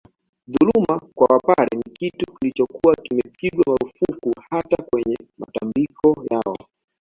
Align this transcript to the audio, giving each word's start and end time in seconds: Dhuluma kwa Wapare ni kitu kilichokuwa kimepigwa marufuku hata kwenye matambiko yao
Dhuluma 0.47 1.01
kwa 1.15 1.27
Wapare 1.27 1.77
ni 1.85 1.91
kitu 1.93 2.33
kilichokuwa 2.35 2.95
kimepigwa 2.95 3.63
marufuku 3.67 4.33
hata 4.49 4.83
kwenye 4.83 5.17
matambiko 5.37 6.25
yao 6.31 6.57